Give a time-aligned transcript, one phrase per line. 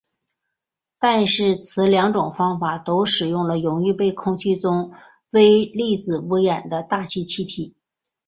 [0.97, 4.95] 但是此两种方法都使用了容易被空气中
[5.29, 7.75] 微粒子污染的大气气体。